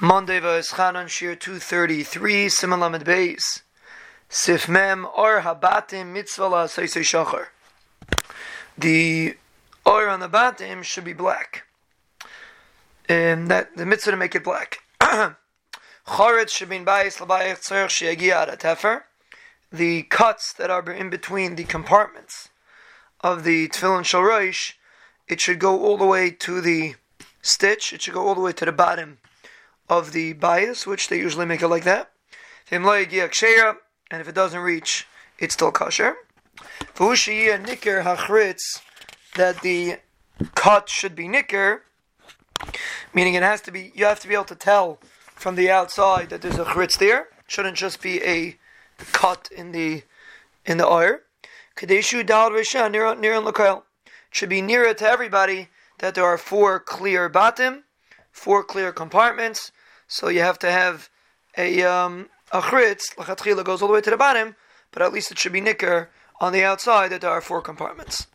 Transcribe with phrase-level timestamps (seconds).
[0.00, 3.62] Monday Va'eschanan Shir 233, Siman Lamed Beis,
[4.28, 7.46] Sif Mem, Or Habatim, Mitzvah La Seisei Shachar.
[8.78, 9.36] The
[9.84, 11.64] Or on the Batim should be black.
[13.08, 14.78] And that the mitzvah to make it black.
[16.06, 19.02] Choretz should be Bayis Labayach Tzerch Sheyagia Tefer.
[19.72, 22.50] The cuts that are in between the compartments
[23.20, 24.52] of the Tefillin Shal
[25.26, 26.94] it should go all the way to the
[27.42, 29.18] stitch, it should go all the way to the bottom
[29.88, 32.10] of the bayis, which they usually make it like that.
[32.70, 32.84] And
[34.20, 35.06] if it doesn't reach,
[35.38, 36.16] it's still kosher.
[36.98, 38.80] nicker hachritz,
[39.36, 39.98] that the
[40.54, 41.84] cut should be nicker,
[43.14, 44.98] meaning it has to be, you have to be able to tell
[45.34, 47.28] from the outside that there's a chritz there.
[47.46, 48.56] Shouldn't just be a
[49.12, 50.02] cut in the
[50.66, 51.20] in the oil.
[51.76, 53.82] Kadeshu dal risha near near
[54.30, 55.68] should be nearer to everybody
[55.98, 57.84] that there are four clear batim,
[58.30, 59.72] four clear compartments,
[60.08, 61.08] so you have to have
[61.56, 64.56] a um, a chritz, lachatchila goes all the way to the bottom,
[64.90, 66.10] but at least it should be nicker
[66.40, 68.26] on the outside that there are four compartments.